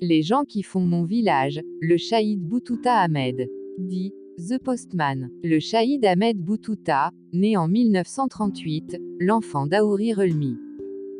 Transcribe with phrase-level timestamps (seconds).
[0.00, 3.48] Les gens qui font mon village, le Shahid Boutouta Ahmed.
[3.78, 5.28] Dit The Postman.
[5.42, 10.56] Le Shahid Ahmed Boutouta, né en 1938, l'enfant d'Aouri Relmi.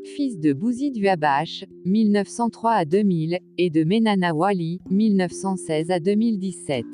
[0.05, 6.87] Fils de Bouzi Duabache, 1903 à 2000, et de Menana Wali, 1916 à 2017.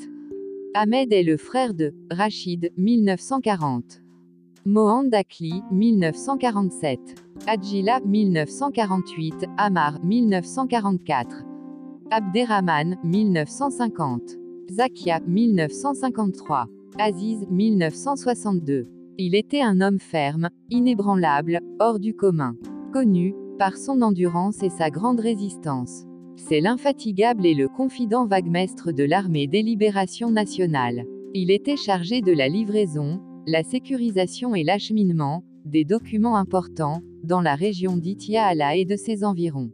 [0.72, 4.00] Ahmed est le frère de Rachid, 1940.
[4.64, 6.98] Mohand Akli, 1947.
[7.46, 9.44] Adjila, 1948.
[9.58, 11.44] Amar, 1944.
[12.16, 14.38] Abderrahman, 1950.
[14.70, 16.68] Zakia, 1953.
[16.96, 18.86] Aziz, 1962.
[19.18, 22.54] Il était un homme ferme, inébranlable, hors du commun.
[22.92, 26.04] Connu, par son endurance et sa grande résistance.
[26.36, 31.06] C'est l'infatigable et le confident vaguemestre de l'armée des libérations nationales.
[31.34, 37.56] Il était chargé de la livraison, la sécurisation et l'acheminement, des documents importants, dans la
[37.56, 39.72] région d'Itiala et de ses environs.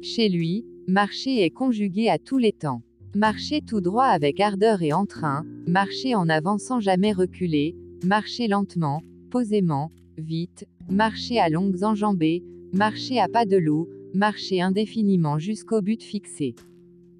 [0.00, 2.80] Chez lui, marcher est conjugué à tous les temps.
[3.14, 9.02] Marcher tout droit avec ardeur et entrain, marcher en avant sans jamais reculer, marcher lentement,
[9.30, 16.02] posément, vite, marcher à longues enjambées, marcher à pas de loup, marcher indéfiniment jusqu'au but
[16.02, 16.54] fixé.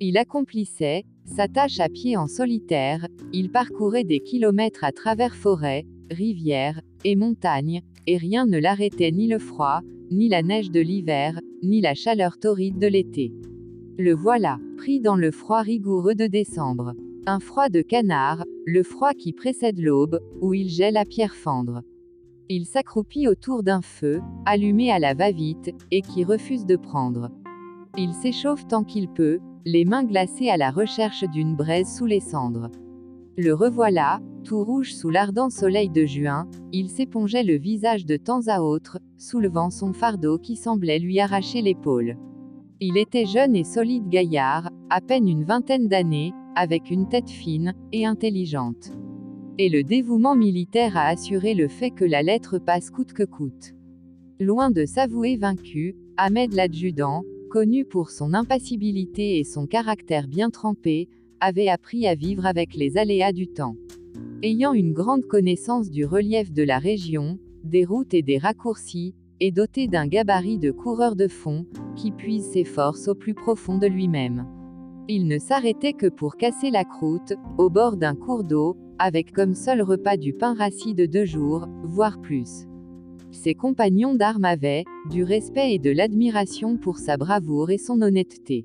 [0.00, 5.84] Il accomplissait, sa tâche à pied en solitaire, il parcourait des kilomètres à travers forêts,
[6.10, 11.38] rivières, et montagnes, et rien ne l'arrêtait ni le froid, ni la neige de l'hiver,
[11.62, 13.30] ni la chaleur torride de l'été.
[14.00, 16.94] Le voilà, pris dans le froid rigoureux de décembre.
[17.26, 21.82] Un froid de canard, le froid qui précède l'aube, où il gèle à pierre fendre.
[22.48, 27.32] Il s'accroupit autour d'un feu, allumé à la va-vite, et qui refuse de prendre.
[27.96, 32.20] Il s'échauffe tant qu'il peut, les mains glacées à la recherche d'une braise sous les
[32.20, 32.70] cendres.
[33.36, 38.46] Le revoilà, tout rouge sous l'ardent soleil de juin, il s'épongeait le visage de temps
[38.46, 42.16] à autre, soulevant son fardeau qui semblait lui arracher l'épaule.
[42.80, 47.74] Il était jeune et solide gaillard, à peine une vingtaine d'années, avec une tête fine,
[47.90, 48.92] et intelligente.
[49.58, 53.74] Et le dévouement militaire a assuré le fait que la lettre passe coûte que coûte.
[54.38, 61.08] Loin de s'avouer vaincu, Ahmed l'adjudant, connu pour son impassibilité et son caractère bien trempé,
[61.40, 63.74] avait appris à vivre avec les aléas du temps.
[64.44, 69.50] Ayant une grande connaissance du relief de la région, des routes et des raccourcis, et
[69.50, 71.66] doté d'un gabarit de coureur de fond,
[71.96, 74.46] qui puise ses forces au plus profond de lui-même.
[75.08, 79.54] Il ne s'arrêtait que pour casser la croûte, au bord d'un cours d'eau, avec comme
[79.54, 82.66] seul repas du pain rassis de deux jours, voire plus.
[83.30, 88.64] Ses compagnons d'armes avaient, du respect et de l'admiration pour sa bravoure et son honnêteté.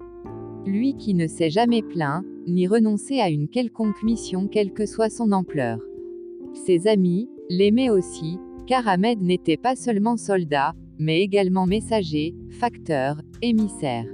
[0.65, 5.09] Lui qui ne s'est jamais plaint, ni renoncé à une quelconque mission quelle que soit
[5.09, 5.79] son ampleur.
[6.53, 8.37] Ses amis, l'aimaient aussi,
[8.67, 14.05] car Ahmed n'était pas seulement soldat, mais également messager, facteur, émissaire.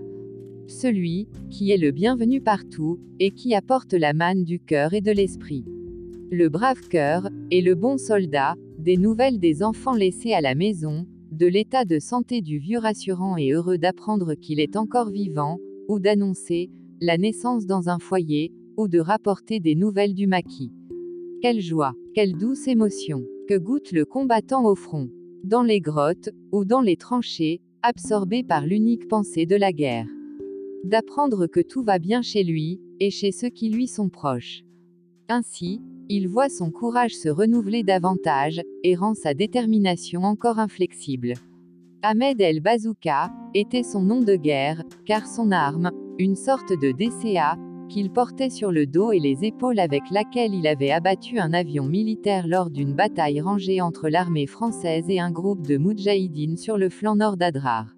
[0.67, 5.11] Celui, qui est le bienvenu partout, et qui apporte la manne du cœur et de
[5.11, 5.65] l'esprit.
[6.31, 11.05] Le brave cœur, et le bon soldat, des nouvelles des enfants laissés à la maison,
[11.31, 15.99] de l'état de santé du vieux rassurant et heureux d'apprendre qu'il est encore vivant, ou
[15.99, 16.69] d'annoncer,
[17.01, 20.71] la naissance dans un foyer, ou de rapporter des nouvelles du maquis.
[21.41, 25.09] Quelle joie, quelle douce émotion, que goûte le combattant au front,
[25.43, 30.05] dans les grottes, ou dans les tranchées, absorbé par l'unique pensée de la guerre.
[30.83, 34.61] D'apprendre que tout va bien chez lui, et chez ceux qui lui sont proches.
[35.29, 41.33] Ainsi, il voit son courage se renouveler davantage, et rend sa détermination encore inflexible.
[42.03, 45.89] Ahmed El Bazooka, était son nom de guerre, car son arme,
[46.19, 47.57] une sorte de DCA,
[47.89, 51.83] qu'il portait sur le dos et les épaules avec laquelle il avait abattu un avion
[51.83, 56.89] militaire lors d'une bataille rangée entre l'armée française et un groupe de Moudjahidines sur le
[56.89, 57.95] flanc nord d'Adrar.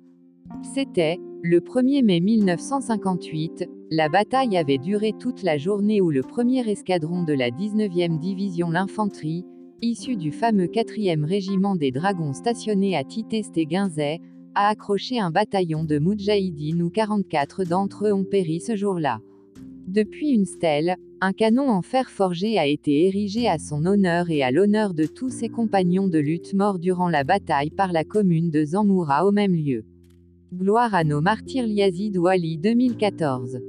[0.73, 6.67] C'était, le 1er mai 1958, la bataille avait duré toute la journée où le premier
[6.69, 9.45] escadron de la 19e division l'infanterie,
[9.81, 14.19] issu du fameux 4e régiment des dragons stationnés à Tité-Stéguinzet,
[14.55, 19.19] a accroché un bataillon de Moudjahidines où 44 d'entre eux ont péri ce jour-là.
[19.87, 24.43] Depuis une stèle, un canon en fer forgé a été érigé à son honneur et
[24.43, 28.51] à l'honneur de tous ses compagnons de lutte morts durant la bataille par la commune
[28.51, 29.83] de Zammoura au même lieu.
[30.53, 33.59] Gloire à nos martyrs Liazid Wali 2014.